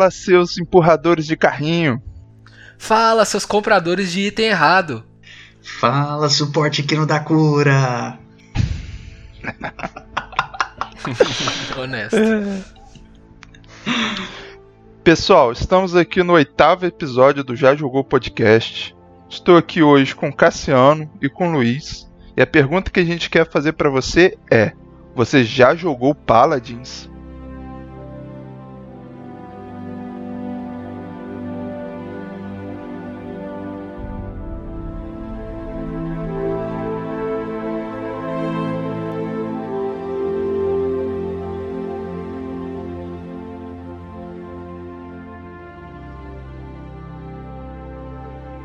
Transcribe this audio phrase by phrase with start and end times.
[0.00, 2.02] Fala, seus empurradores de carrinho.
[2.78, 5.04] Fala, seus compradores de item errado.
[5.62, 8.18] Fala, suporte que não dá cura.
[11.76, 12.16] Honesto.
[15.04, 18.96] Pessoal, estamos aqui no oitavo episódio do Já Jogou Podcast.
[19.28, 22.10] Estou aqui hoje com Cassiano e com Luiz.
[22.34, 24.72] E a pergunta que a gente quer fazer para você é:
[25.14, 27.09] você já jogou Paladins?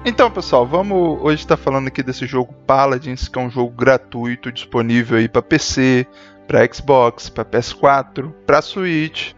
[0.07, 4.51] Então, pessoal, vamos hoje estar falando aqui desse jogo Paladins, que é um jogo gratuito,
[4.51, 6.05] disponível aí para PC,
[6.47, 9.33] para Xbox, para PS4, para Switch.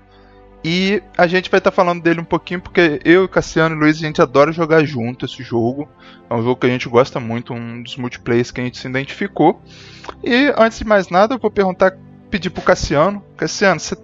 [0.66, 4.02] E a gente vai estar falando dele um pouquinho porque eu, Cassiano e Luiz a
[4.02, 5.88] gente adora jogar junto esse jogo.
[6.30, 8.90] É um jogo que a gente gosta muito, um dos multiplayers que a gente se
[8.90, 9.62] identificou.
[10.22, 11.98] E antes de mais nada, eu vou perguntar,
[12.30, 13.24] pedir pro Cassiano.
[13.38, 13.96] Cassiano, você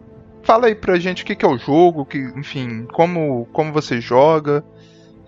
[0.44, 4.00] fala aí pra gente o que, que é o jogo, que, enfim, como, como você
[4.00, 4.64] joga.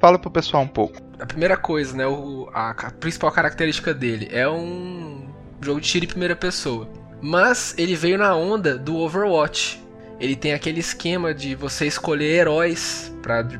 [0.06, 1.02] Fala pro pessoal um pouco.
[1.20, 2.06] A primeira coisa, né?
[2.06, 5.28] O, a, a principal característica dele é um
[5.60, 6.88] jogo de tiro em primeira pessoa.
[7.20, 9.84] Mas ele veio na onda do Overwatch.
[10.20, 13.12] Ele tem aquele esquema de você escolher heróis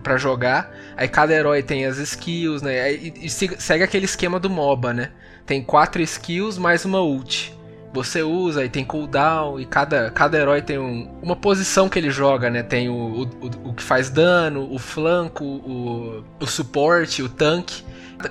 [0.04, 0.72] para jogar.
[0.96, 2.94] Aí cada herói tem as skills, né?
[2.94, 5.12] E, e segue aquele esquema do MOBA, né?
[5.48, 7.55] Tem quatro skills mais uma ult
[7.96, 12.12] você usa e tem cooldown e cada, cada herói tem um, uma posição que ele
[12.12, 12.62] joga, né?
[12.62, 17.84] Tem o, o, o que faz dano, o flanco, o, o suporte, o tanque.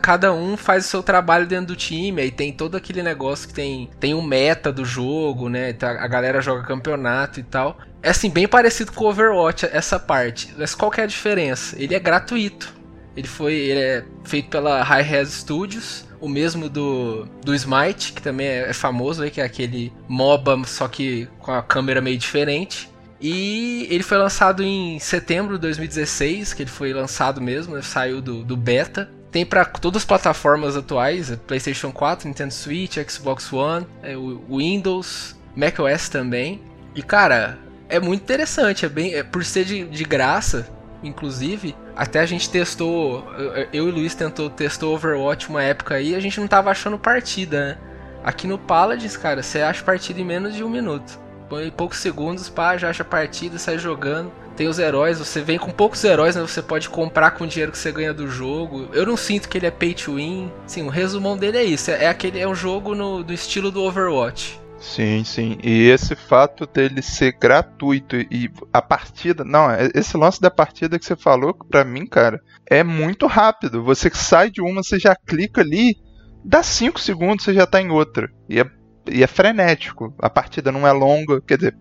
[0.03, 3.55] Cada um faz o seu trabalho dentro do time, aí tem todo aquele negócio que
[3.55, 5.73] tem, tem um meta do jogo, né?
[5.73, 7.79] Tá, a galera joga campeonato e tal.
[8.03, 10.55] É assim, bem parecido com o Overwatch essa parte.
[10.59, 11.75] Mas qual que é a diferença?
[11.79, 12.75] Ele é gratuito.
[13.17, 18.23] Ele foi ele é feito pela High Res Studios o mesmo do, do Smite, que
[18.23, 22.17] também é, é famoso, aí, que é aquele MOBA, só que com a câmera meio
[22.17, 22.91] diferente.
[23.21, 27.83] E ele foi lançado em setembro de 2016, que ele foi lançado mesmo, né?
[27.83, 29.11] saiu do, do beta.
[29.31, 34.57] Tem para todas as plataformas atuais, é PlayStation 4, Nintendo Switch, Xbox One, é, o
[34.57, 36.63] Windows, macOS também.
[36.95, 37.59] E cara,
[37.89, 40.67] é muito interessante, é bem, é, por ser de, de graça,
[41.03, 43.25] inclusive, até a gente testou,
[43.72, 46.99] eu e o Luiz tentou testou Overwatch uma época aí, a gente não tava achando
[46.99, 47.78] partida, né?
[48.25, 51.21] Aqui no Paladins, cara, você acha partida em menos de um minuto.
[51.49, 54.33] Põe poucos segundos, pá, já acha partida, sai jogando.
[54.56, 56.43] Tem os heróis, você vem com poucos heróis, né?
[56.43, 58.88] Você pode comprar com o dinheiro que você ganha do jogo.
[58.93, 60.50] Eu não sinto que ele é pay to win.
[60.66, 61.91] Sim, o resumão dele é isso.
[61.91, 64.64] É, aquele, é um jogo no, do estilo do Overwatch.
[64.84, 65.56] Sim, sim.
[65.62, 69.43] E esse fato dele ser gratuito e a partida.
[69.43, 73.83] Não, é, esse lance da partida que você falou, pra mim, cara, é muito rápido.
[73.83, 75.97] Você sai de uma, você já clica ali,
[76.45, 78.31] dá 5 segundos, você já tá em outra.
[78.47, 78.71] E é,
[79.11, 80.15] e é frenético.
[80.19, 81.77] A partida não é longa, quer dizer,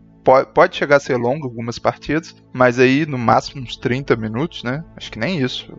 [0.53, 4.81] pode, chegar a ser longa algumas partidas, mas aí no máximo uns 30 minutos, né?
[4.95, 5.77] Acho que nem isso.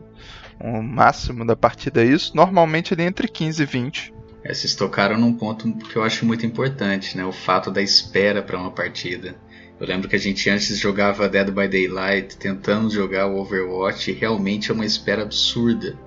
[0.60, 2.36] O máximo da partida é isso.
[2.36, 4.13] Normalmente ele é entre 15 e 20.
[4.44, 7.24] É, vocês tocaram num ponto que eu acho muito importante, né?
[7.24, 9.34] O fato da espera para uma partida.
[9.80, 14.14] Eu lembro que a gente antes jogava Dead by Daylight, tentando jogar o Overwatch, e
[14.14, 15.98] realmente é uma espera absurda.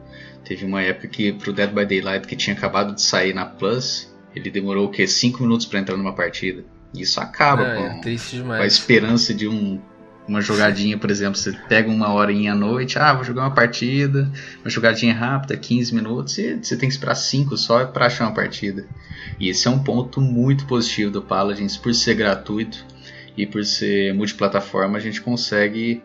[0.45, 4.15] Teve uma época que pro Dead by Daylight que tinha acabado de sair na Plus,
[4.35, 5.07] ele demorou o quê?
[5.07, 6.63] 5 minutos para entrar numa partida.
[6.93, 9.81] Isso acaba ah, com, é com a esperança de um
[10.27, 14.29] uma jogadinha, por exemplo, você pega uma horinha à noite, ah, vou jogar uma partida,
[14.61, 18.33] uma jogadinha rápida, 15 minutos, e você tem que esperar 5 só para achar uma
[18.33, 18.85] partida.
[19.39, 22.85] E esse é um ponto muito positivo do Paladins, por ser gratuito
[23.37, 26.03] e por ser multiplataforma, a gente consegue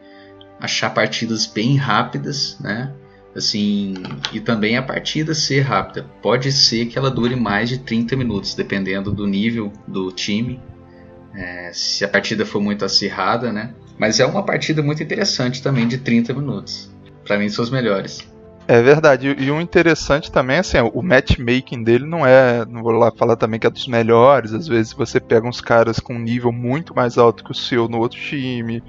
[0.61, 2.95] achar partidas bem rápidas, né?
[3.35, 3.95] Assim,
[4.33, 6.07] e também a partida ser rápida.
[6.21, 10.61] Pode ser que ela dure mais de 30 minutos, dependendo do nível do time.
[11.35, 13.75] É, se a partida for muito acirrada, né?
[13.99, 16.91] Mas é uma partida muito interessante também, de 30 minutos.
[17.25, 18.27] Para mim, são os melhores.
[18.67, 19.35] É verdade.
[19.39, 22.65] E o interessante também, assim, o matchmaking dele não é.
[22.65, 24.53] Não vou lá falar também que é dos melhores.
[24.53, 27.89] Às vezes você pega uns caras com um nível muito mais alto que o seu
[27.89, 28.83] no outro time.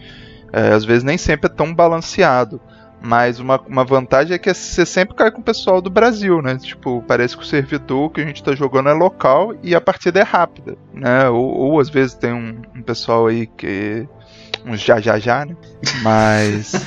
[0.52, 2.62] É, às vezes nem sempre é tão balanceado.
[3.06, 6.58] Mas uma, uma vantagem é que você sempre cai com o pessoal do Brasil, né?
[6.58, 10.22] Tipo, parece que o servidor que a gente tá jogando é local e a partida
[10.22, 11.28] é rápida, né?
[11.28, 14.08] Ou, ou às vezes tem um, um pessoal aí que
[14.66, 15.56] uns já já já, né?
[16.02, 16.74] Mas.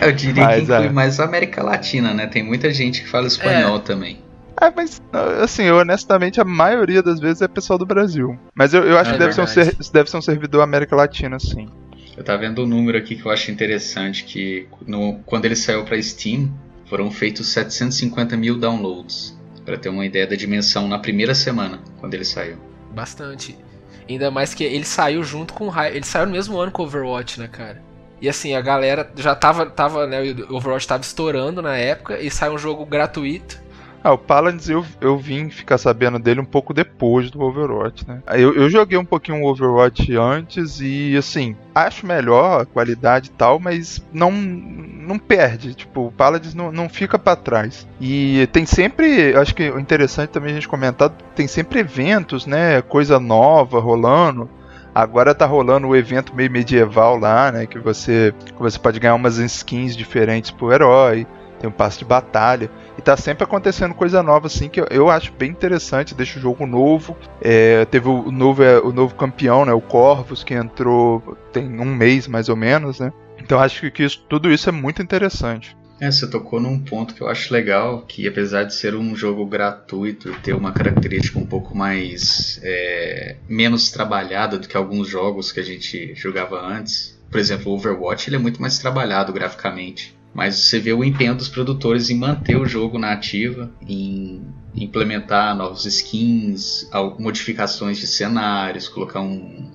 [0.00, 0.90] Eu diria mas, que inclui é.
[0.90, 2.26] mais a América Latina, né?
[2.26, 3.80] Tem muita gente que fala espanhol é.
[3.80, 4.18] também.
[4.60, 5.02] É, mas
[5.42, 8.38] assim, eu, honestamente, a maioria das vezes é pessoal do Brasil.
[8.54, 11.38] Mas eu, eu acho é que deve ser, um deve ser um servidor América Latina,
[11.38, 11.68] sim.
[12.16, 15.84] Eu tava vendo um número aqui que eu acho interessante, que no, quando ele saiu
[15.84, 16.50] para Steam,
[16.88, 19.36] foram feitos 750 mil downloads.
[19.64, 22.56] Para ter uma ideia da dimensão na primeira semana, quando ele saiu.
[22.94, 23.58] Bastante.
[24.08, 27.40] Ainda mais que ele saiu junto com Ele saiu no mesmo ano com o Overwatch,
[27.40, 27.82] né, cara?
[28.20, 32.30] E assim, a galera já tava, tava né, o Overwatch tava estourando na época e
[32.30, 33.66] saiu um jogo gratuito.
[34.06, 38.22] Ah, o Paladins eu, eu vim ficar sabendo dele um pouco depois do Overwatch, né?
[38.28, 43.32] Eu, eu joguei um pouquinho o Overwatch antes e, assim, acho melhor a qualidade e
[43.32, 44.30] tal, mas não,
[45.06, 45.74] não perde.
[45.74, 47.86] Tipo, o Paladins não, não fica para trás.
[48.00, 52.82] E tem sempre, acho que o interessante também a gente comentar, tem sempre eventos, né?
[52.82, 54.48] Coisa nova rolando.
[54.94, 57.66] Agora tá rolando o evento meio medieval lá, né?
[57.66, 61.26] Que você, que você pode ganhar umas skins diferentes pro herói
[61.58, 62.70] tem um passe de batalha.
[62.98, 66.42] E tá sempre acontecendo coisa nova, assim, que eu, eu acho bem interessante, deixa o
[66.42, 67.16] jogo novo.
[67.40, 69.72] É, teve o novo, é, o novo campeão, né?
[69.72, 73.12] O Corvus, que entrou tem um mês mais ou menos, né?
[73.46, 75.76] Então acho que, isso, tudo isso é muito interessante.
[76.00, 79.46] É, você tocou num ponto que eu acho legal, que apesar de ser um jogo
[79.46, 85.52] gratuito e ter uma característica um pouco mais é, menos trabalhada do que alguns jogos
[85.52, 90.12] que a gente jogava antes, por exemplo, o Overwatch ele é muito mais trabalhado graficamente.
[90.34, 94.42] Mas você vê o empenho dos produtores em manter o jogo na ativa, em
[94.74, 99.70] implementar novos skins, modificações de cenários, colocar um,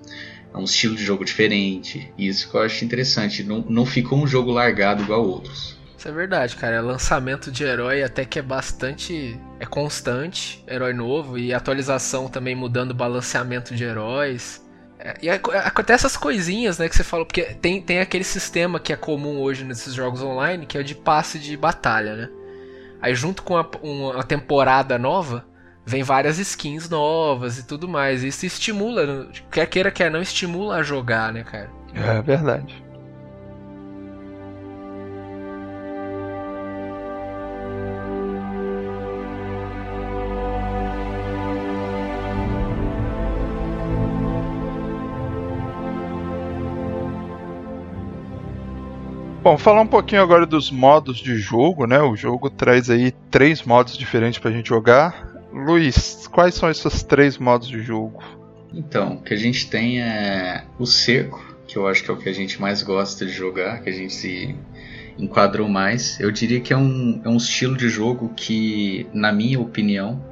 [0.57, 2.11] um estilo de jogo diferente.
[2.17, 3.43] Isso que eu acho interessante.
[3.43, 5.77] Não, não ficou um jogo largado igual outros.
[5.97, 6.77] Isso é verdade, cara.
[6.77, 9.39] É lançamento de herói até que é bastante.
[9.59, 14.61] É constante, herói novo, e atualização também mudando o balanceamento de heróis.
[14.97, 18.93] É, e acontece essas coisinhas, né, que você falou, porque tem, tem aquele sistema que
[18.93, 22.29] é comum hoje nesses jogos online, que é o de passe de batalha, né?
[23.01, 25.43] Aí junto com a, uma temporada nova,
[25.85, 28.23] vem várias skins novas e tudo mais.
[28.23, 31.69] Isso estimula, quer queira, quer não, estimula a jogar, né, cara?
[31.93, 32.81] É verdade.
[49.43, 51.99] Bom, falar um pouquinho agora dos modos de jogo, né?
[51.99, 55.30] O jogo traz aí três modos diferentes pra gente jogar.
[55.51, 58.23] Luiz, quais são esses três modos de jogo?
[58.73, 62.17] Então, o que a gente tem é o cerco, que eu acho que é o
[62.17, 64.55] que a gente mais gosta de jogar, que a gente se
[65.17, 66.19] enquadrou mais.
[66.19, 70.23] Eu diria que é um, é um estilo de jogo que, na minha opinião,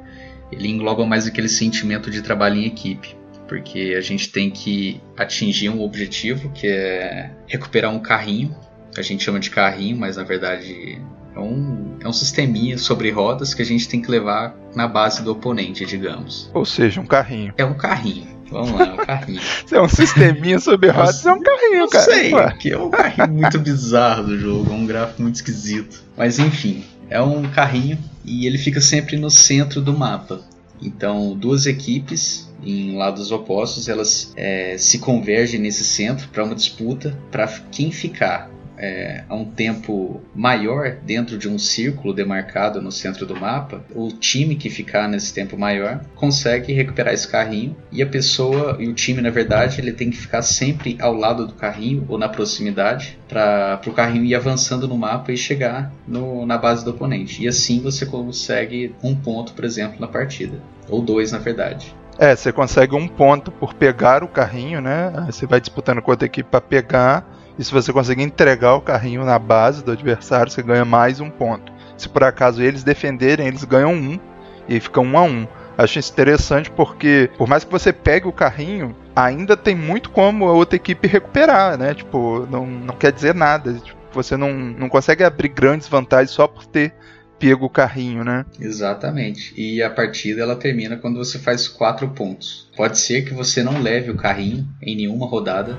[0.51, 3.17] ele engloba mais aquele sentimento de trabalho em equipe.
[3.47, 8.55] Porque a gente tem que atingir um objetivo, que é recuperar um carrinho
[8.97, 11.01] a gente chama de carrinho, mas na verdade
[11.35, 15.21] é um, é um sisteminha sobre rodas que a gente tem que levar na base
[15.23, 16.49] do oponente, digamos.
[16.53, 17.53] Ou seja, um carrinho.
[17.57, 18.39] É um carrinho.
[18.49, 19.41] Vamos lá, é um carrinho.
[19.65, 22.05] Se é um sisteminha sobre rodas, é um carrinho, cara.
[22.05, 26.03] Sei, que é um carrinho muito bizarro do jogo, é um gráfico muito esquisito.
[26.17, 30.41] Mas enfim, é um carrinho e ele fica sempre no centro do mapa.
[30.81, 37.17] Então, duas equipes em lados opostos, elas é, se convergem nesse centro para uma disputa
[37.31, 38.48] para quem ficar
[38.79, 44.09] é, a um tempo maior dentro de um círculo demarcado no centro do mapa, o
[44.11, 48.93] time que ficar nesse tempo maior consegue recuperar esse carrinho e a pessoa e o
[48.93, 53.19] time, na verdade, ele tem que ficar sempre ao lado do carrinho ou na proximidade
[53.27, 57.43] para o carrinho ir avançando no mapa e chegar no, na base do oponente.
[57.43, 60.57] E assim você consegue um ponto, por exemplo, na partida.
[60.87, 61.93] Ou dois, na verdade.
[62.17, 65.25] É, você consegue um ponto por pegar o carrinho, né?
[65.27, 69.25] Você vai disputando com outra equipe para pegar e se você conseguir entregar o carrinho
[69.25, 71.73] na base do adversário, você ganha mais um ponto.
[71.97, 74.17] Se por acaso eles defenderem, eles ganham um.
[74.65, 75.45] E aí fica um a um.
[75.77, 80.45] Acho isso interessante porque, por mais que você pegue o carrinho, ainda tem muito como
[80.47, 81.93] a outra equipe recuperar, né?
[81.93, 83.73] Tipo, não, não quer dizer nada.
[83.73, 86.93] Tipo, você não, não consegue abrir grandes vantagens só por ter
[87.37, 88.45] pego o carrinho, né?
[88.57, 89.53] Exatamente.
[89.57, 92.69] E a partida ela termina quando você faz quatro pontos.
[92.77, 95.77] Pode ser que você não leve o carrinho em nenhuma rodada,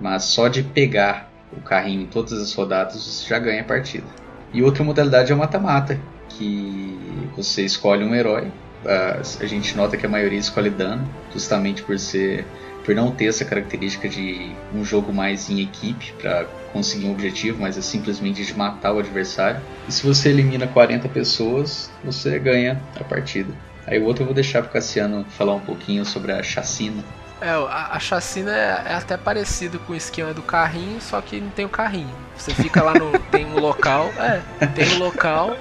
[0.00, 4.06] mas só de pegar o carrinho em todas as rodadas você já ganha a partida.
[4.52, 6.98] E outra modalidade é o mata-mata, que
[7.36, 8.50] você escolhe um herói.
[8.84, 12.46] A gente nota que a maioria escolhe dano, justamente por ser
[12.84, 17.60] por não ter essa característica de um jogo mais em equipe para conseguir um objetivo,
[17.60, 19.60] mas é simplesmente de matar o adversário.
[19.86, 23.52] E se você elimina 40 pessoas, você ganha a partida.
[23.86, 27.04] Aí o outro eu vou deixar para Cassiano falar um pouquinho sobre a chacina
[27.40, 31.40] É, a, a chacina é, é, até parecido com o esquema do carrinho, só que
[31.40, 32.12] não tem o carrinho.
[32.36, 33.16] Você fica lá no.
[33.30, 34.10] tem um local.
[34.18, 35.56] É, tem um local.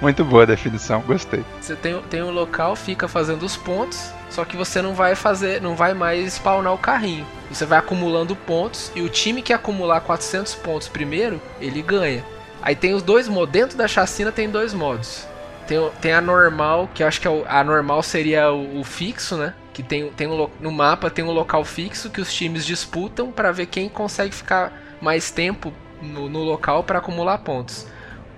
[0.00, 1.44] Muito boa a definição, gostei.
[1.60, 5.62] Você tem, tem um local, fica fazendo os pontos, só que você não vai fazer.
[5.62, 7.26] não vai mais spawnar o carrinho.
[7.50, 12.24] Você vai acumulando pontos e o time que acumular 400 pontos primeiro, ele ganha.
[12.60, 13.52] Aí tem os dois modos.
[13.52, 15.26] Dentro da chacina tem dois modos.
[15.66, 19.36] Tem, tem a normal, que eu acho que é a normal seria o, o fixo,
[19.36, 19.54] né?
[19.72, 23.52] Que tem, tem um, no mapa tem um local fixo que os times disputam para
[23.52, 27.86] ver quem consegue ficar mais tempo no, no local para acumular pontos.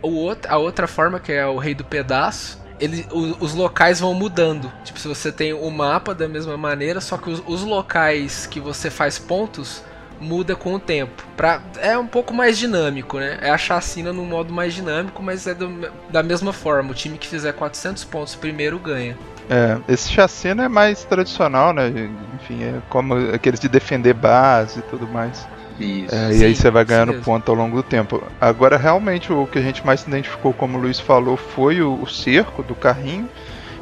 [0.02, 4.00] O outro, a outra forma, que é o rei do pedaço, ele, os, os, locais
[4.00, 4.70] vão mudando.
[4.84, 8.60] Tipo, se você tem o mapa da mesma maneira, só que os, os locais que
[8.60, 9.82] você faz pontos
[10.20, 11.24] muda com o tempo.
[11.36, 13.38] Pra, é um pouco mais dinâmico, né?
[13.40, 16.90] É a chacina no modo mais dinâmico, mas é do, da mesma forma.
[16.90, 19.16] O time que fizer 400 pontos primeiro ganha.
[19.48, 21.92] É, esse chacina é mais tradicional, né?
[22.34, 25.46] Enfim, é como aqueles de defender base e tudo mais.
[25.78, 26.14] Isso.
[26.14, 28.22] É, e aí você vai ganhando ponto ao longo do tempo.
[28.40, 32.00] Agora, realmente, o que a gente mais se identificou, como o Luiz falou, foi o,
[32.00, 33.28] o cerco do carrinho.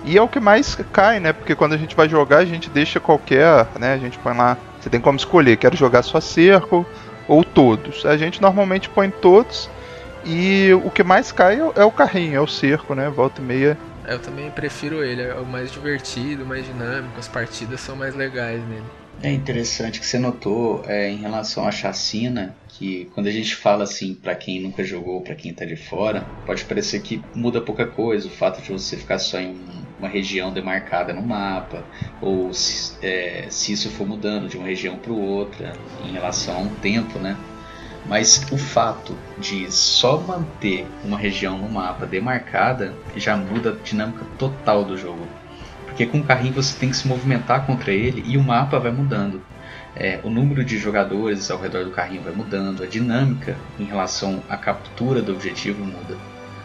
[0.04, 1.32] E é o que mais cai, né?
[1.32, 3.94] Porque quando a gente vai jogar, a gente deixa qualquer, né?
[3.94, 6.84] A gente põe lá, você tem como escolher, quero jogar só cerco
[7.28, 8.04] ou todos.
[8.04, 9.70] A gente normalmente põe todos
[10.24, 13.08] e o que mais cai é o carrinho, é o cerco, né?
[13.10, 17.80] Volta e meia eu também prefiro ele, é o mais divertido, mais dinâmico, as partidas
[17.80, 18.84] são mais legais nele.
[19.22, 23.84] É interessante que você notou é, em relação à chacina que quando a gente fala
[23.84, 27.86] assim para quem nunca jogou, para quem tá de fora, pode parecer que muda pouca
[27.86, 29.64] coisa, o fato de você ficar só em
[29.98, 31.88] uma região demarcada no mapa,
[32.20, 35.72] ou se, é, se isso for mudando de uma região para outra
[36.04, 37.36] em relação a um tempo, né?
[38.06, 44.24] Mas o fato de só manter uma região no mapa demarcada já muda a dinâmica
[44.38, 45.26] total do jogo.
[45.86, 48.90] Porque com o carrinho você tem que se movimentar contra ele e o mapa vai
[48.90, 49.42] mudando.
[49.94, 54.42] É, o número de jogadores ao redor do carrinho vai mudando, a dinâmica em relação
[54.48, 56.16] à captura do objetivo muda.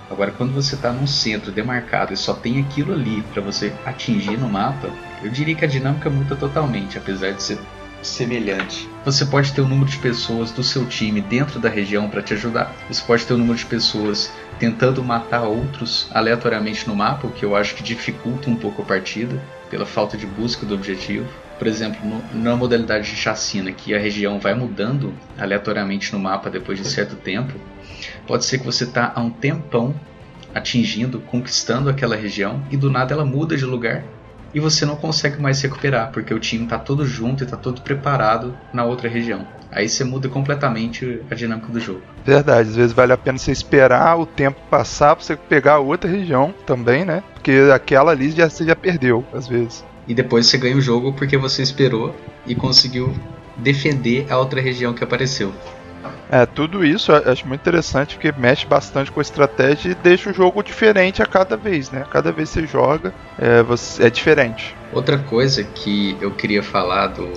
[0.10, 4.38] Agora, quando você está num centro demarcado e só tem aquilo ali para você atingir
[4.38, 4.90] no mapa,
[5.22, 7.60] eu diria que a dinâmica muda totalmente, apesar de ser
[8.08, 8.90] semelhante.
[9.06, 12.22] Você pode ter o um número de pessoas do seu time dentro da região para
[12.22, 12.76] te ajudar.
[12.90, 17.32] Você pode ter o um número de pessoas tentando matar outros aleatoriamente no mapa, o
[17.32, 21.28] que eu acho que dificulta um pouco a partida pela falta de busca do objetivo.
[21.58, 26.50] Por exemplo, no, na modalidade de chacina, que a região vai mudando aleatoriamente no mapa
[26.50, 27.54] depois de certo tempo,
[28.26, 29.96] pode ser que você está há um tempão
[30.54, 34.04] atingindo, conquistando aquela região e do nada ela muda de lugar
[34.58, 37.56] e você não consegue mais se recuperar, porque o time está todo junto e está
[37.56, 39.46] todo preparado na outra região.
[39.72, 42.02] Aí você muda completamente a dinâmica do jogo.
[42.26, 46.10] Verdade, às vezes vale a pena você esperar o tempo passar para você pegar outra
[46.10, 47.24] região também, né?
[47.36, 49.86] Porque aquela ali já, você já perdeu, às vezes.
[50.08, 52.16] E depois você ganha o jogo porque você esperou
[52.48, 53.14] e conseguiu
[53.58, 55.54] defender a outra região que apareceu.
[56.30, 60.30] É, tudo isso eu acho muito interessante porque mexe bastante com a estratégia e deixa
[60.30, 62.06] o jogo diferente a cada vez, né?
[62.10, 64.76] Cada vez que você joga, é, você, é diferente.
[64.92, 67.28] Outra coisa que eu queria falar do,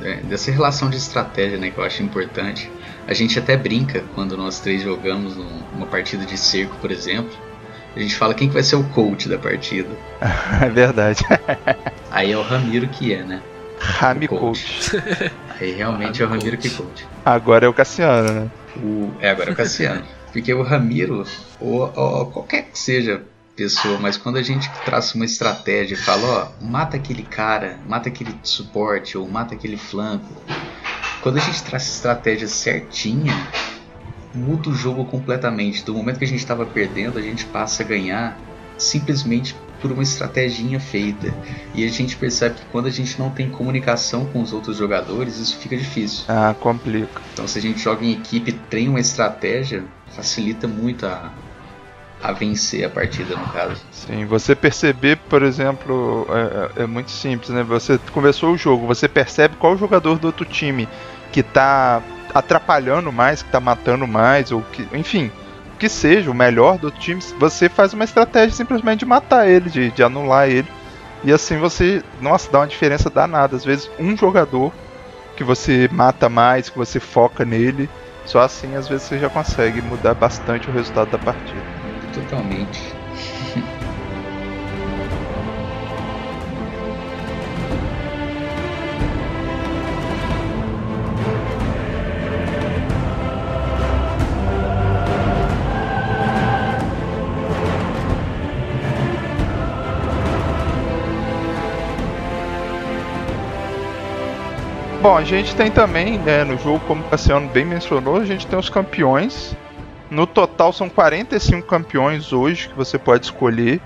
[0.00, 2.70] né, dessa relação de estratégia, né, que eu acho importante.
[3.06, 5.36] A gente até brinca quando nós três jogamos
[5.74, 7.30] uma partida de cerco, por exemplo.
[7.94, 9.88] A gente fala quem que vai ser o coach da partida.
[10.60, 11.24] é verdade.
[12.10, 13.40] Aí é o Ramiro que é, né?
[13.78, 14.90] Rami coach.
[14.90, 15.02] coach.
[15.60, 16.68] Aí realmente Rami é o Ramiro coach.
[16.68, 17.06] que coach.
[17.24, 18.50] Agora é o Cassiano, né?
[18.76, 19.12] O...
[19.20, 20.02] É, agora é o Cassiano.
[20.32, 21.24] Porque o Ramiro,
[21.60, 23.22] ou, ou qualquer que seja
[23.56, 28.10] pessoa, mas quando a gente traça uma estratégia e fala, ó, mata aquele cara, mata
[28.10, 30.26] aquele suporte ou mata aquele flanco.
[31.22, 33.32] Quando a gente traça estratégia certinha,
[34.34, 35.82] muda o jogo completamente.
[35.82, 38.38] Do momento que a gente estava perdendo, a gente passa a ganhar
[38.76, 41.32] simplesmente por uma estratégia feita.
[41.74, 45.38] E a gente percebe que quando a gente não tem comunicação com os outros jogadores,
[45.38, 46.24] isso fica difícil.
[46.28, 47.20] Ah, complica.
[47.32, 51.30] Então se a gente joga em equipe tem uma estratégia, facilita muito a,
[52.22, 53.80] a vencer a partida, no caso.
[53.90, 57.62] Sim, você perceber, por exemplo, é, é, é muito simples, né?
[57.62, 60.88] Você começou o jogo, você percebe qual jogador do outro time
[61.30, 62.02] que está
[62.34, 64.86] atrapalhando mais, que está matando mais, ou que.
[64.92, 65.30] Enfim,
[65.78, 69.90] que seja o melhor do time, você faz uma estratégia simplesmente de matar ele, de,
[69.90, 70.68] de anular ele.
[71.24, 73.56] E assim você, nossa, dá uma diferença danada.
[73.56, 74.72] Às vezes um jogador
[75.36, 77.88] que você mata mais, que você foca nele,
[78.24, 81.62] só assim às vezes você já consegue mudar bastante o resultado da partida.
[82.14, 82.94] Totalmente.
[105.06, 108.44] Bom, a gente tem também, né, no jogo, como o Cassiano bem mencionou, a gente
[108.44, 109.56] tem os campeões.
[110.10, 113.80] No total são 45 campeões hoje que você pode escolher.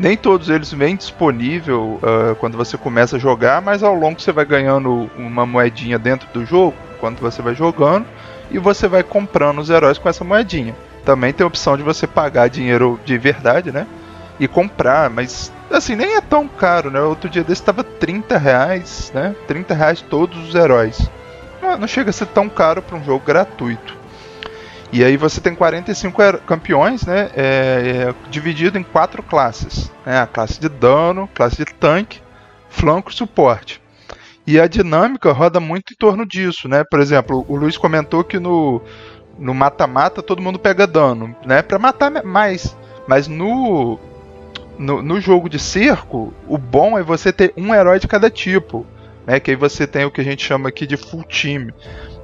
[0.00, 4.32] Nem todos eles vêm disponível uh, quando você começa a jogar, mas ao longo você
[4.32, 8.04] vai ganhando uma moedinha dentro do jogo, quando você vai jogando,
[8.50, 10.74] e você vai comprando os heróis com essa moedinha.
[11.04, 13.86] Também tem a opção de você pagar dinheiro de verdade, né?
[14.40, 17.00] E comprar, mas assim, nem é tão caro, né?
[17.00, 19.34] Outro dia desse estava 30 reais, né?
[19.46, 21.10] 30 reais todos os heróis.
[21.62, 23.96] Não, não chega a ser tão caro para um jogo gratuito.
[24.92, 27.30] E aí você tem 45 campeões, né?
[27.34, 29.90] É, é, dividido em quatro classes.
[30.06, 30.20] Né?
[30.20, 32.22] A classe de dano, classe de tanque,
[32.68, 33.82] flanco e suporte.
[34.46, 36.84] E a dinâmica roda muito em torno disso, né?
[36.84, 38.80] Por exemplo, o Luiz comentou que no
[39.36, 41.62] no mata-mata todo mundo pega dano, né?
[41.62, 42.76] Para matar mais.
[43.08, 43.98] Mas no,
[44.78, 48.86] no, no jogo de cerco, o bom é você ter um herói de cada tipo,
[49.26, 49.40] né?
[49.40, 51.68] Que aí você tem o que a gente chama aqui de full team.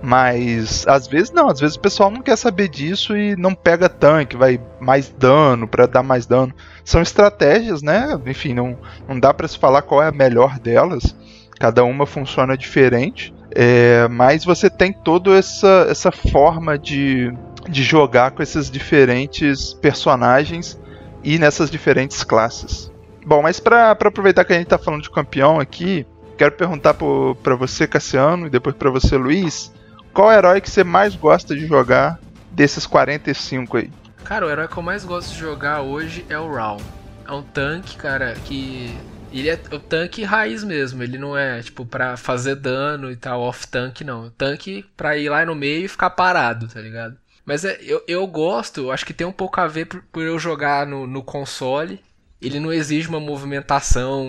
[0.02, 3.88] Mas às vezes não, às vezes o pessoal não quer saber disso e não pega
[3.88, 6.54] tanque, vai mais dano para dar mais dano.
[6.84, 8.18] São estratégias, né?
[8.26, 11.14] Enfim, não, não dá para se falar qual é a melhor delas.
[11.58, 13.34] Cada uma funciona diferente.
[13.54, 17.32] É, mas você tem toda essa, essa forma de,
[17.68, 20.79] de jogar com esses diferentes personagens
[21.22, 22.90] e nessas diferentes classes.
[23.24, 26.06] Bom, mas para aproveitar que a gente está falando de campeão aqui,
[26.38, 29.72] quero perguntar para você, Cassiano, e depois para você, Luiz,
[30.12, 32.18] qual herói que você mais gosta de jogar
[32.50, 33.90] desses 45 aí?
[34.24, 36.80] Cara, o herói que eu mais gosto de jogar hoje é o Raul.
[37.26, 38.96] É um tanque, cara, que
[39.32, 43.40] ele é o tanque raiz mesmo, ele não é tipo pra fazer dano e tal,
[43.42, 44.30] off-tank não.
[44.30, 47.16] Tanque pra ir lá no meio e ficar parado, tá ligado?
[47.44, 50.38] Mas é, eu, eu gosto, acho que tem um pouco a ver por, por eu
[50.38, 52.00] jogar no, no console.
[52.40, 54.28] Ele não exige uma movimentação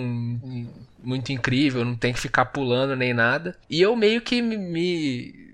[1.02, 3.56] muito incrível, não tem que ficar pulando nem nada.
[3.68, 5.52] E eu meio que me,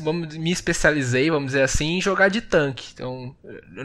[0.00, 2.90] vamos, me especializei, vamos dizer assim, em jogar de tanque.
[2.94, 3.34] Então,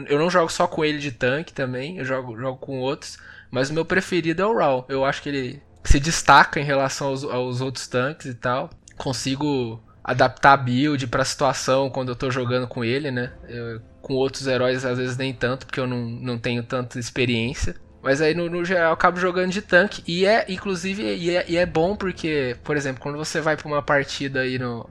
[0.08, 3.18] eu não jogo só com ele de tanque também, eu jogo, jogo com outros.
[3.50, 4.86] Mas o meu preferido é o Raw.
[4.88, 8.70] Eu acho que ele se destaca em relação aos, aos outros tanques e tal.
[8.96, 13.32] Consigo adaptar a build pra situação quando eu tô jogando com ele, né?
[13.48, 17.74] Eu, com outros heróis às vezes nem tanto, porque eu não, não tenho tanta experiência.
[18.00, 20.00] Mas aí no, no, geral eu acabo jogando de tanque.
[20.06, 23.66] E é, inclusive, e é, e é bom porque, por exemplo, quando você vai pra
[23.66, 24.86] uma partida aí no,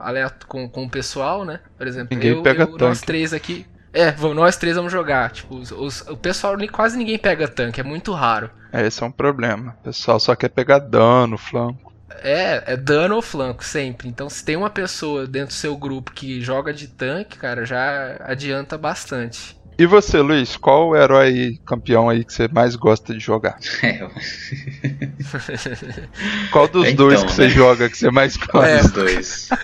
[0.46, 1.60] com, com o pessoal, né?
[1.78, 2.84] Por exemplo, Ninguém eu, pega eu, tanque.
[2.84, 3.66] nós três aqui.
[3.94, 5.30] É, nós três vamos jogar.
[5.30, 8.50] Tipo, os, os, o pessoal quase ninguém pega tanque, é muito raro.
[8.70, 9.74] É, esse é um problema.
[9.80, 11.95] O pessoal só quer pegar dano, flanco.
[12.10, 14.08] É, é dano ou flanco, sempre.
[14.08, 18.16] Então, se tem uma pessoa dentro do seu grupo que joga de tanque, cara, já
[18.20, 19.56] adianta bastante.
[19.78, 23.58] E você, Luiz, qual o herói campeão aí que você mais gosta de jogar?
[23.82, 24.08] É,
[26.50, 27.48] qual dos Então, dois que você né?
[27.48, 28.68] joga que você mais gosta?
[28.68, 28.80] É.
[28.80, 29.48] Os dois.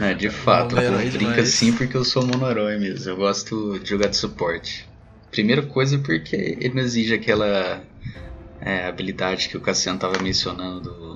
[0.00, 3.10] É, de fato, Mono-herói eu brinco assim porque eu sou mono-herói mesmo.
[3.10, 4.88] Eu gosto de jogar de suporte.
[5.30, 7.80] Primeira coisa porque ele não exige aquela
[8.60, 11.07] é, habilidade que o Cassiano tava mencionando do,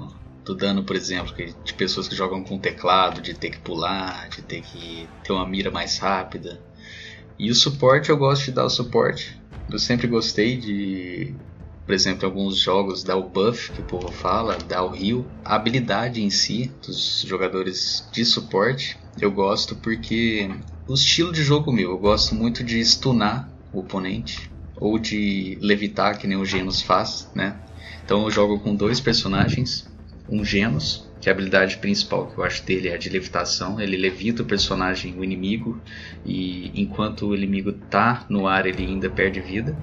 [0.45, 4.43] do dano, por exemplo, de pessoas que jogam com teclado, de ter que pular, de
[4.43, 6.61] ter que ter uma mira mais rápida.
[7.39, 9.41] E o suporte, eu gosto de dar o suporte.
[9.71, 11.35] Eu sempre gostei de,
[11.87, 15.25] por exemplo, em alguns jogos dar o buff que o povo fala, dar o heal.
[15.45, 20.51] A habilidade em si dos jogadores de suporte, eu gosto porque
[20.87, 26.19] o estilo de jogo meu, eu gosto muito de stunar o oponente ou de levitar,
[26.19, 27.61] que nem o Genos faz, né?
[28.05, 29.92] Então eu jogo com dois personagens,
[30.33, 33.79] um Genos, que a habilidade principal que eu acho dele é a de levitação.
[33.79, 35.79] Ele levita o personagem, o inimigo,
[36.25, 39.77] e enquanto o inimigo tá no ar, ele ainda perde vida.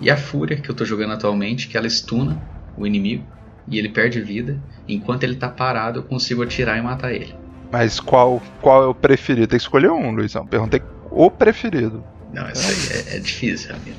[0.00, 2.42] E a Fúria, que eu tô jogando atualmente, que ela stuna
[2.76, 3.24] o inimigo
[3.68, 4.60] e ele perde vida.
[4.88, 7.32] Enquanto ele tá parado, eu consigo atirar e matar ele.
[7.70, 9.46] Mas qual, qual é o preferido?
[9.46, 10.44] Tem que escolher um, Luizão.
[10.44, 12.02] Perguntei o preferido.
[12.32, 13.96] Não, isso aí é, é difícil, amigo.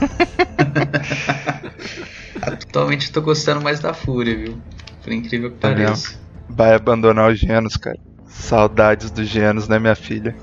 [2.42, 4.60] Atualmente eu tô gostando mais da Fúria, viu?
[5.08, 6.18] Por incrível que pareça.
[6.50, 7.96] Vai abandonar os genos, cara.
[8.26, 10.36] Saudades dos genos, né, minha filha?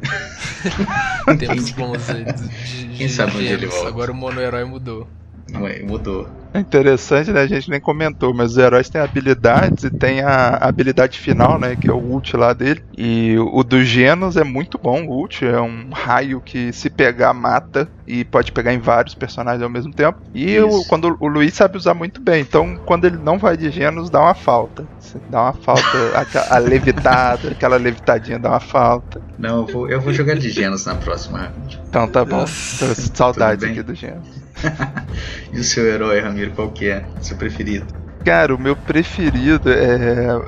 [1.38, 3.88] Tempos bons aí de, de, Quem sabe onde ele volta.
[3.88, 5.06] Agora o mono-herói mudou.
[5.54, 6.28] Ué, mudou.
[6.56, 7.42] É interessante, né?
[7.42, 11.76] A gente nem comentou, mas os heróis têm habilidades e tem a habilidade final, né?
[11.76, 12.82] Que é o ult lá dele.
[12.96, 15.04] E o do Genos é muito bom.
[15.04, 19.62] O ult é um raio que se pegar mata e pode pegar em vários personagens
[19.62, 20.18] ao mesmo tempo.
[20.34, 22.40] E o, quando o Luiz sabe usar muito bem.
[22.40, 24.86] Então, quando ele não vai de Genos, dá uma falta.
[24.98, 25.82] Você Dá uma falta,
[26.14, 29.20] a, a levitada, aquela levitadinha dá uma falta.
[29.38, 31.52] Não, eu vou, eu vou jogar de Genos na próxima.
[31.88, 32.46] Então tá bom.
[32.46, 34.45] Saudades aqui do Genos.
[35.52, 37.04] E o seu herói, Ramiro, qual que é?
[37.20, 37.86] Seu preferido?
[38.24, 40.38] Cara, o meu preferido é.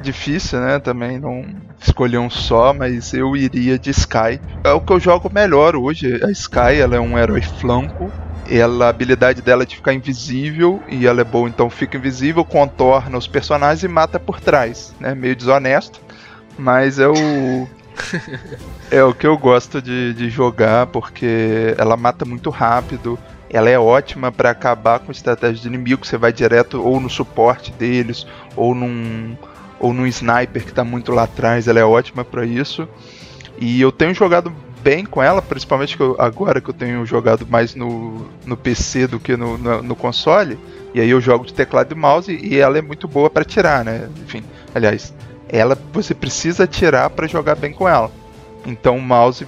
[0.00, 0.78] difícil, né?
[0.78, 1.44] Também não
[1.80, 4.40] escolher um só, mas eu iria de Sky.
[4.64, 6.20] É o que eu jogo melhor hoje.
[6.24, 8.10] A Sky, ela é um herói flanco.
[8.48, 12.42] Ela, a habilidade dela é de ficar invisível e ela é boa, então fica invisível,
[12.46, 15.14] contorna os personagens e mata por trás, né?
[15.14, 16.00] Meio desonesto,
[16.56, 17.68] mas é o
[18.90, 23.18] é o que eu gosto de, de jogar porque ela mata muito rápido.
[23.50, 26.06] Ela é ótima para acabar com estratégia de inimigo.
[26.06, 29.36] Você vai direto ou no suporte deles ou num
[29.80, 31.68] ou num sniper que está muito lá atrás.
[31.68, 32.88] Ela é ótima para isso.
[33.58, 37.46] E eu tenho jogado bem com ela, principalmente que eu, agora que eu tenho jogado
[37.46, 40.58] mais no, no PC do que no, no, no console.
[40.94, 43.84] E aí eu jogo de teclado e mouse e ela é muito boa para tirar,
[43.84, 44.08] né?
[44.22, 44.42] Enfim,
[44.74, 45.12] aliás,
[45.48, 48.10] ela você precisa tirar para jogar bem com ela.
[48.66, 49.46] Então o mouse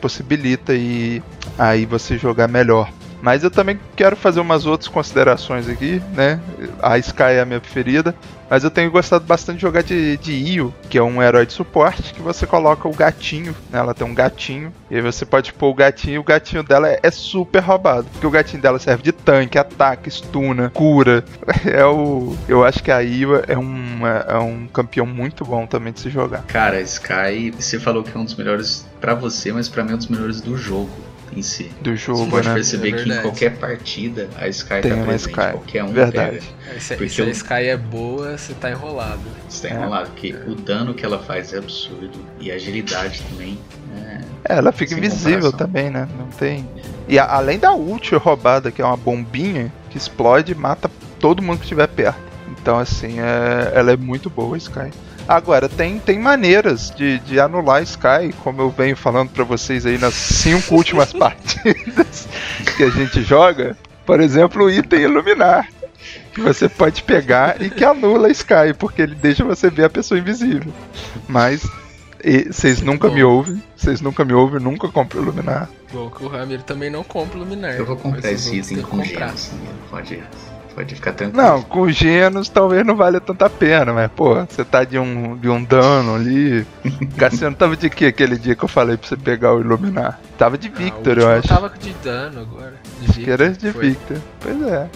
[0.00, 1.22] possibilita e
[1.58, 2.90] aí você jogar melhor.
[3.24, 6.38] Mas eu também quero fazer umas outras considerações aqui, né?
[6.82, 8.14] A Sky é a minha preferida,
[8.50, 11.54] mas eu tenho gostado bastante de jogar de, de Io, que é um herói de
[11.54, 13.78] suporte, que você coloca o gatinho, né?
[13.78, 16.86] Ela tem um gatinho, e aí você pode pôr o gatinho, e o gatinho dela
[16.86, 21.24] é, é super roubado, porque o gatinho dela serve de tanque, ataque, stuna, cura.
[21.64, 22.36] É o.
[22.46, 26.10] Eu acho que a Io é um, é um campeão muito bom também de se
[26.10, 26.42] jogar.
[26.42, 29.94] Cara, Sky, você falou que é um dos melhores para você, mas para mim é
[29.94, 31.70] um dos melhores do jogo em si.
[31.80, 32.54] Do jogo, Você pode né?
[32.54, 35.30] perceber É que em qualquer partida a Sky Tem tá uma presente.
[35.30, 35.50] Sky.
[35.52, 36.40] Qualquer um Verdade.
[36.64, 36.80] pega.
[36.80, 39.20] Se, Porque se a Sky é boa, você tá enrolado.
[39.48, 39.76] Você tá É.
[39.78, 42.10] enrolado, porque o dano que ela faz é absurdo.
[42.40, 43.58] E a agilidade também.
[43.96, 45.58] É, É, ela fica Sem invisível comparação.
[45.66, 46.06] também, né?
[46.18, 46.68] Não tem.
[47.08, 51.40] E a- além da ult roubada, que é uma bombinha que explode e mata todo
[51.42, 52.18] mundo que estiver perto.
[52.50, 54.90] Então, assim, é- ela é muito boa, a Sky.
[55.26, 59.86] Agora, tem, tem maneiras de, de anular a Sky, como eu venho falando pra vocês
[59.86, 62.28] aí nas cinco últimas partidas
[62.76, 63.76] que a gente joga.
[64.04, 65.68] Por exemplo, o item Iluminar.
[66.34, 70.18] Que você pode pegar e que anula Sky, porque ele deixa você ver a pessoa
[70.20, 70.72] invisível.
[71.26, 71.62] Mas
[72.22, 73.30] e vocês nunca me Bom.
[73.30, 75.68] ouvem, vocês nunca me ouvem, nunca compro Iluminar.
[75.92, 77.74] Bom, que o Ramiro também não compra o Luminar.
[77.74, 79.28] eu vou comprar esse item com comprar.
[79.28, 79.52] gemas.
[79.52, 79.68] né?
[79.90, 80.22] Pode,
[80.74, 81.42] pode ficar tranquilo.
[81.42, 85.48] Não, com Genos talvez não valha tanta pena, mas pô, você tá de um, de
[85.48, 86.66] um dano ali.
[87.16, 90.18] Cassiano tava de que aquele dia que eu falei pra você pegar o Iluminar?
[90.36, 91.48] Tava de Ah, Victor, eu último acho.
[91.48, 92.74] tava de dano agora.
[93.00, 93.90] De era de foi.
[93.90, 94.18] Victor.
[94.40, 94.88] Pois é.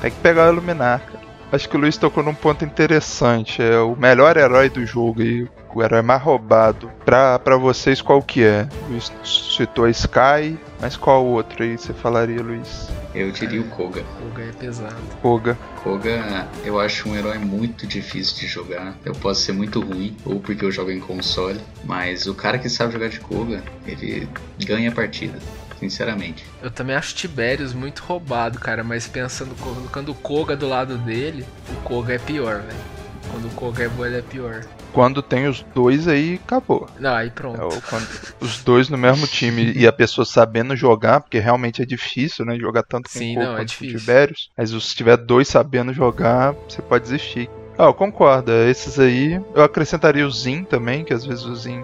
[0.00, 1.22] Tem que pegar o Iluminar, cara.
[1.52, 3.62] Acho que o Luiz tocou num ponto interessante.
[3.62, 6.90] É o melhor herói do jogo e o herói mais roubado.
[7.04, 8.66] Pra, pra vocês, qual que é?
[8.88, 12.88] O Luiz citou a Sky, mas qual outro aí você falaria, Luiz?
[13.14, 14.02] Eu diria o Koga.
[14.22, 14.96] O Gai é pesado.
[15.20, 15.58] Koga.
[15.82, 18.96] Koga, eu acho um herói muito difícil de jogar.
[19.04, 22.68] Eu posso ser muito ruim, ou porque eu jogo em console, mas o cara que
[22.68, 24.26] sabe jogar de Koga, ele
[24.64, 25.38] ganha a partida,
[25.78, 26.44] sinceramente.
[26.62, 31.44] Eu também acho Tiberius muito roubado, cara, mas pensando, colocando o Koga do lado dele,
[31.68, 33.01] o Koga é pior, velho.
[33.32, 34.62] Quando o Koga é é pior.
[34.92, 36.86] Quando tem os dois aí, acabou.
[37.00, 37.64] Não, aí É, pronto.
[37.66, 38.06] o- quando
[38.40, 42.56] os dois no mesmo time e a pessoa sabendo jogar, porque realmente é difícil, né?
[42.58, 43.98] Jogar tanto com Sim, o não, é difícil.
[43.98, 44.50] Tiberius.
[44.56, 47.48] Mas se tiver dois sabendo jogar, você pode desistir.
[47.78, 48.52] Ah, eu concordo.
[48.52, 49.40] é, Esses aí.
[49.54, 51.82] Eu acrescentaria o Zin também, que às vezes o Zin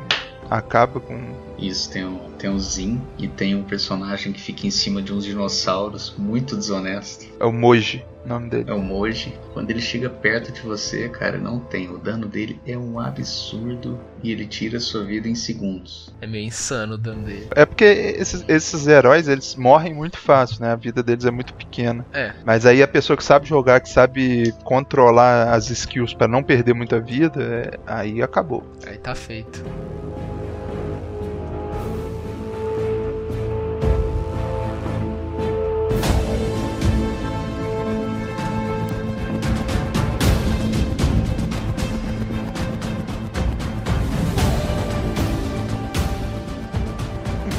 [0.50, 1.18] acaba com.
[1.58, 5.12] Isso, tem um, tem um Zin e tem um personagem que fica em cima de
[5.12, 7.26] uns dinossauros, muito desonesto.
[7.40, 8.64] É o Moji, o nome dele.
[8.70, 9.32] É o Moji.
[9.52, 11.88] Quando ele chega perto de você, cara, não tem.
[11.88, 16.14] O dano dele é um absurdo e ele tira a sua vida em segundos.
[16.20, 17.48] É meio insano o dano dele.
[17.54, 20.70] É porque esses, esses heróis, eles morrem muito fácil, né?
[20.72, 22.06] A vida deles é muito pequena.
[22.12, 26.42] É, Mas aí a pessoa que sabe jogar, que sabe controlar as skills pra não
[26.42, 28.62] perder muita vida, é- aí acabou.
[28.86, 29.64] aí tá feito.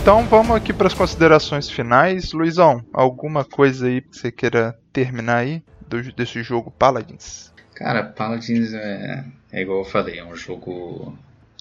[0.10, 2.32] Então vamos aqui para as considerações finais.
[2.32, 7.54] Luizão, alguma coisa aí que você queira terminar aí do- desse jogo Paladins?
[7.76, 11.16] Cara, Paladins é, é igual eu falei, é um jogo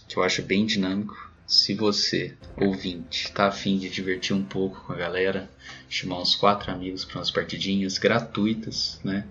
[0.09, 1.31] que eu acho bem dinâmico.
[1.47, 5.47] Se você, ouvinte, tá afim de divertir um pouco com a galera,
[5.91, 9.27] chamar uns quatro amigos para umas partidinhas gratuitas, né?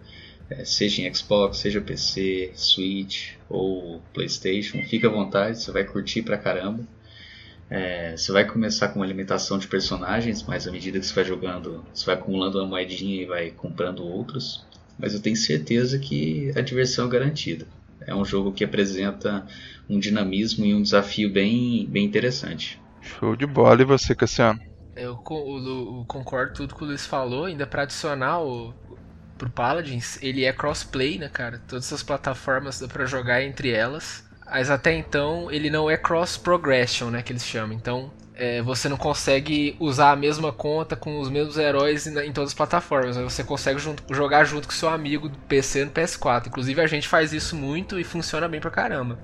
[0.47, 6.21] É, seja em Xbox, seja PC, Switch ou PlayStation, fica à vontade, você vai curtir
[6.21, 6.83] pra caramba.
[7.69, 11.23] É, você vai começar com uma limitação de personagens, mas à medida que você vai
[11.25, 14.67] jogando, você vai acumulando uma moedinha e vai comprando outros.
[14.97, 17.67] Mas eu tenho certeza que a diversão é garantida.
[18.01, 19.45] É um jogo que apresenta
[19.89, 22.81] um dinamismo e um desafio bem, bem interessante.
[23.01, 23.81] Show de bola.
[23.81, 24.59] E você, Cassiano?
[24.95, 28.73] Eu Lu- o- concordo tudo que o Luiz falou, ainda pra adicionar o,
[29.37, 31.59] pro Paladins, ele é crossplay, né, cara?
[31.67, 34.23] Todas as plataformas dá pra jogar entre elas.
[34.49, 37.75] Mas até então ele não é cross progression, né, que eles chamam.
[37.75, 42.51] Então é, você não consegue usar a mesma conta com os mesmos heróis em, todas
[42.51, 43.17] as plataformas.
[43.17, 46.47] Você consegue junto, jogar junto com seu amigo do PC no PS4.
[46.47, 49.17] Inclusive a gente faz isso muito e funciona bem pra caramba.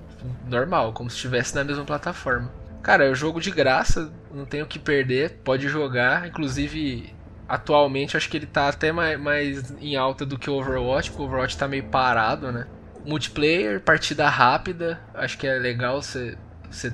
[0.47, 2.51] Normal, como se estivesse na mesma plataforma.
[2.81, 6.27] Cara, é um jogo de graça, não tem o que perder, pode jogar.
[6.27, 7.13] Inclusive,
[7.47, 11.23] atualmente acho que ele tá até mais, mais em alta do que o Overwatch, porque
[11.23, 12.67] o Overwatch tá meio parado, né?
[13.05, 16.37] Multiplayer, partida rápida, acho que é legal você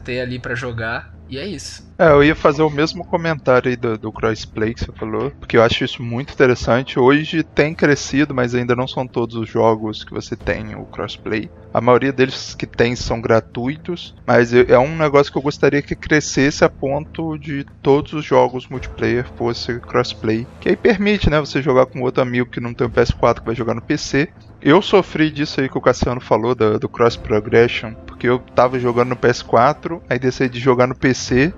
[0.04, 1.14] ter ali para jogar.
[1.30, 1.88] E é isso.
[2.00, 5.58] É, eu ia fazer o mesmo comentário aí do, do crossplay que você falou, porque
[5.58, 7.00] eu acho isso muito interessante.
[7.00, 11.52] Hoje tem crescido, mas ainda não são todos os jogos que você tem o crossplay.
[11.72, 15.96] A maioria deles que tem são gratuitos, mas é um negócio que eu gostaria que
[15.96, 20.48] crescesse a ponto de todos os jogos multiplayer fosse crossplay.
[20.60, 23.46] Que aí permite, né, você jogar com outro amigo que não tem um PS4 que
[23.46, 24.30] vai jogar no PC.
[24.62, 28.80] Eu sofri disso aí que o Cassiano falou, do, do cross progression, porque eu tava
[28.80, 31.54] jogando no PS4, aí decidi jogar no PC,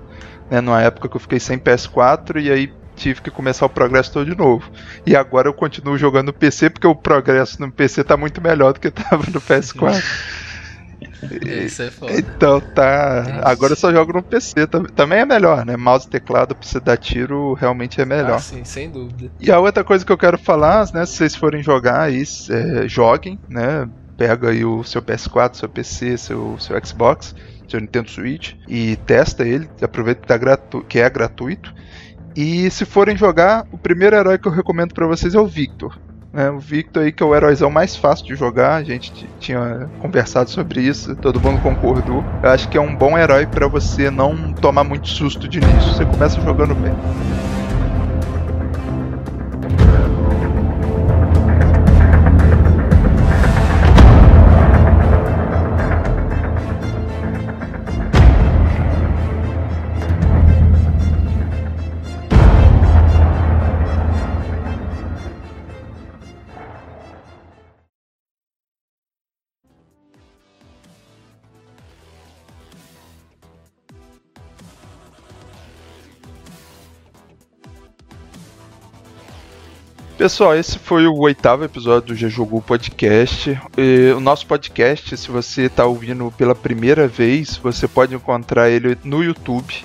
[0.50, 4.12] né, numa época que eu fiquei sem PS4, e aí tive que começar o progresso
[4.12, 4.70] todo de novo.
[5.04, 8.72] E agora eu continuo jogando no PC, porque o progresso no PC tá muito melhor
[8.72, 10.02] do que tava no PS4.
[11.64, 12.12] Isso é foda.
[12.14, 13.40] Então tá.
[13.44, 14.66] Agora eu só jogo no PC.
[14.94, 15.76] Também é melhor, né?
[15.76, 18.36] Mouse e teclado pra você dar tiro realmente é melhor.
[18.36, 19.30] Ah, sim, sem dúvida.
[19.40, 21.04] E a outra coisa que eu quero falar, né?
[21.06, 23.88] Se vocês forem jogar aí, é, joguem, né?
[24.16, 27.34] Pega aí o seu PS4, seu PC, seu, seu Xbox,
[27.68, 29.68] seu Nintendo Switch e testa ele.
[29.80, 31.74] Aproveita que, tá gratu que é gratuito.
[32.34, 35.98] E se forem jogar, o primeiro herói que eu recomendo para vocês é o Victor.
[36.34, 39.90] É, o Victor aí que é o heróizão mais fácil de jogar, a gente tinha
[40.00, 42.24] conversado sobre isso, todo mundo concordou.
[42.42, 45.92] Eu acho que é um bom herói para você não tomar muito susto de início.
[45.92, 46.94] Você começa jogando bem.
[80.22, 82.28] Pessoal, esse foi o oitavo episódio do Já
[82.64, 83.60] Podcast.
[83.76, 88.96] E o nosso podcast, se você está ouvindo pela primeira vez, você pode encontrar ele
[89.02, 89.84] no YouTube.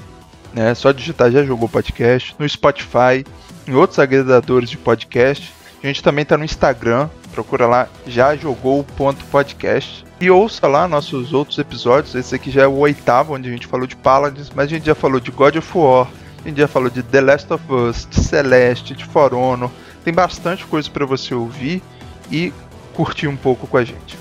[0.53, 0.69] Né?
[0.69, 3.25] É só digitar Já Podcast, no Spotify,
[3.67, 5.51] em outros agregadores de podcast.
[5.83, 10.05] A gente também está no Instagram, procura lá já jogou.podcast.
[10.21, 12.13] E ouça lá nossos outros episódios.
[12.13, 14.85] Esse aqui já é o oitavo, onde a gente falou de Paladins, mas a gente
[14.85, 16.07] já falou de God of War,
[16.45, 19.71] a gente já falou de The Last of Us, de Celeste, de For Honor
[20.07, 21.83] tem bastante coisa para você ouvir
[22.31, 22.53] e
[22.93, 24.17] curtir um pouco com a gente.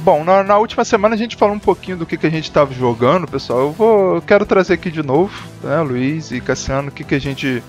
[0.00, 2.44] Bom, na, na, última semana a gente falou um pouquinho do que, que a gente
[2.44, 3.60] estava jogando, pessoal.
[3.60, 5.32] Eu vou, quero trazer aqui de novo,
[5.64, 7.62] né, Luiz e Cassiano, o que, que a gente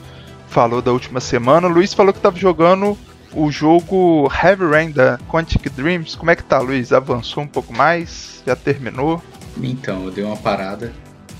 [0.50, 1.66] falou da última semana.
[1.66, 2.98] O Luiz falou que estava jogando
[3.32, 6.18] o jogo Heavy Rain da Quantic Dreams.
[6.18, 6.92] Como é que tá, Luiz?
[6.92, 8.44] Avançou um pouco mais?
[8.46, 9.24] Já terminou?
[9.58, 10.92] Então, eu dei uma parada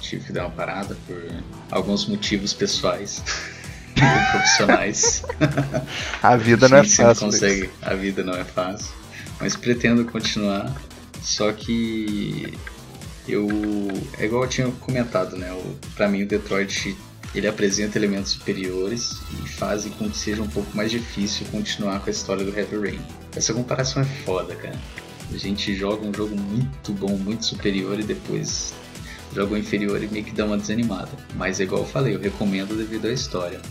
[0.08, 1.22] tive que dar uma parada por
[1.72, 3.24] alguns motivos pessoais
[3.96, 5.24] e profissionais.
[6.22, 7.26] a vida não é fácil.
[7.26, 8.94] Consegue, a vida não é fácil.
[9.40, 10.74] Mas pretendo continuar.
[11.22, 12.54] Só que
[13.28, 13.48] eu.
[14.18, 15.52] É igual eu tinha comentado, né?
[15.52, 16.98] O, pra mim o Detroit
[17.36, 22.10] ele apresenta elementos superiores e fazem com que seja um pouco mais difícil continuar com
[22.10, 23.02] a história do Heavy Rain.
[23.36, 24.80] Essa comparação é foda, cara.
[25.32, 28.74] A gente joga um jogo muito bom, muito superior e depois
[29.38, 31.12] jogo inferior e meio que dá uma desanimada.
[31.36, 33.62] Mas igual eu falei, eu recomendo devido à história.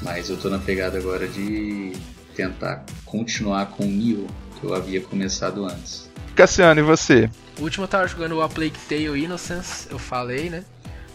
[0.00, 1.92] Mas eu tô na pegada agora de
[2.36, 4.28] tentar continuar com o Nioh,
[4.60, 6.08] que eu havia começado antes.
[6.36, 7.28] Cassiano, e você?
[7.58, 10.62] O último eu tava jogando o A Plague Tale Innocence, eu falei, né?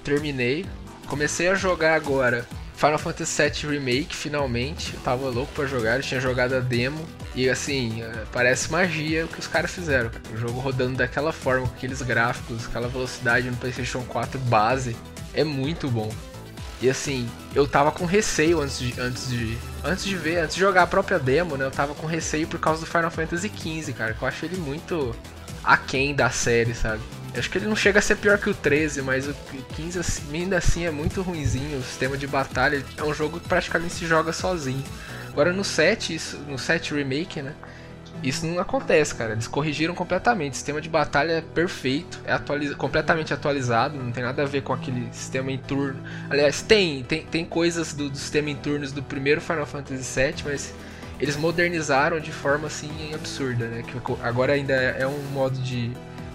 [0.04, 0.66] Terminei.
[1.08, 2.46] Comecei a jogar agora
[2.82, 4.96] Final Fantasy VII Remake, finalmente.
[4.96, 7.06] Eu tava louco pra jogar, eu tinha jogado a demo.
[7.36, 10.10] E assim, é, parece magia o que os caras fizeram.
[10.34, 14.98] O jogo rodando daquela forma, com aqueles gráficos, aquela velocidade no PlayStation 4 base,
[15.32, 16.12] é muito bom.
[16.82, 20.62] E assim, eu tava com receio antes de, antes de, antes de ver, antes de
[20.62, 21.66] jogar a própria demo, né?
[21.66, 24.16] Eu tava com receio por causa do Final Fantasy XV, cara.
[24.16, 25.16] Que eu acho ele muito
[25.64, 27.04] aquém da série, sabe?
[27.34, 29.34] Eu acho que ele não chega a ser pior que o 13, mas o
[29.76, 31.80] 15 assim, ainda assim é muito ruinzinho.
[31.80, 34.84] O sistema de batalha é um jogo que praticamente se joga sozinho.
[35.30, 37.54] Agora no 7, isso, no 7 Remake, né?
[38.24, 39.32] Isso não acontece, cara.
[39.32, 40.54] Eles corrigiram completamente.
[40.54, 44.62] O sistema de batalha é perfeito, é atualiza completamente atualizado, não tem nada a ver
[44.62, 46.00] com aquele sistema em turno.
[46.30, 50.44] Aliás, tem, tem, tem coisas do, do sistema em turnos do primeiro Final Fantasy VII,
[50.46, 50.74] mas
[51.20, 53.84] eles modernizaram de forma assim absurda, né?
[53.84, 55.92] Que agora ainda é um modo de.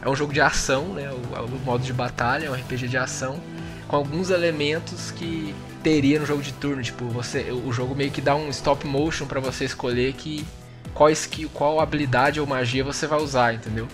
[0.07, 1.11] É um jogo de ação, né?
[1.11, 3.41] O, o modo de batalha, é um RPG de ação,
[3.89, 6.81] com alguns elementos que teria no jogo de turno.
[6.81, 10.47] Tipo, você, o jogo meio que dá um stop motion para você escolher que
[10.95, 13.89] qual skill, qual habilidade ou magia você vai usar, entendeu?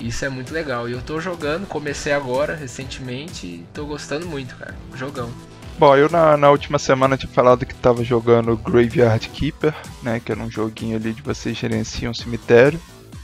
[0.00, 0.88] Isso é muito legal.
[0.88, 4.74] E eu tô jogando, comecei agora, recentemente, e tô gostando muito, cara.
[4.96, 5.30] Jogão.
[5.78, 10.18] Bom, eu na, na última semana tinha falado que tava jogando Graveyard Keeper, né?
[10.18, 12.80] Que era um joguinho ali de você gerenciar um cemitério.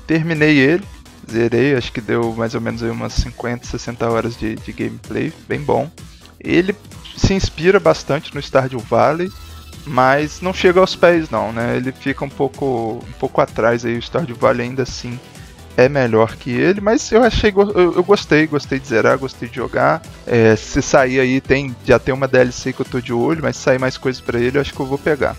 [0.07, 0.85] Terminei ele,
[1.31, 5.33] zerei, acho que deu mais ou menos aí umas 50, 60 horas de, de gameplay,
[5.49, 5.91] bem bom.
[6.41, 6.75] Ele
[7.17, 9.31] se inspira bastante no Stardew Valley,
[9.87, 11.77] mas não chega aos pés não, né?
[11.77, 15.19] Ele fica um pouco um pouco atrás aí, o Stardew Valley ainda assim
[15.77, 19.57] é melhor que ele, mas eu achei eu, eu gostei, gostei de zerar, gostei de
[19.57, 20.03] jogar.
[20.27, 23.57] É, se sair aí tem já tem uma DLC que eu tô de olho, mas
[23.57, 25.37] se sair mais coisas para ele, eu acho que eu vou pegar.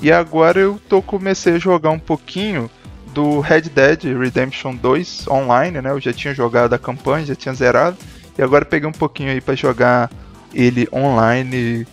[0.00, 2.68] E agora eu tô comecei a jogar um pouquinho
[3.12, 5.90] do Red Dead Redemption 2 online, né?
[5.90, 7.96] Eu já tinha jogado a campanha, já tinha zerado
[8.36, 10.10] e agora peguei um pouquinho aí para jogar
[10.54, 11.86] ele online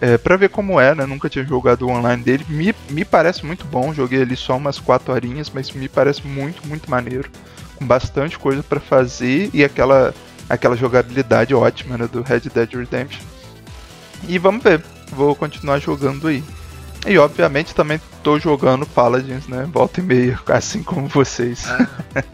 [0.00, 1.06] é, para ver como é, né?
[1.06, 2.44] Nunca tinha jogado o online dele.
[2.48, 3.94] Me, me parece muito bom.
[3.94, 7.30] Joguei ali só umas 4 horinhas, mas me parece muito, muito maneiro.
[7.76, 10.14] Com bastante coisa para fazer e aquela,
[10.48, 13.22] aquela jogabilidade ótima né, do Red Dead Redemption.
[14.28, 14.82] E vamos ver.
[15.12, 16.42] Vou continuar jogando aí.
[17.06, 19.68] E obviamente também tô jogando Paladins, né?
[19.70, 21.66] Volta e meia, assim como vocês.
[21.68, 21.86] Ah,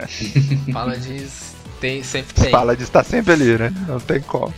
[0.71, 2.51] Paladins tem, sempre tem.
[2.51, 3.73] Paladins tá sempre ali, né?
[3.87, 4.53] Não tem como.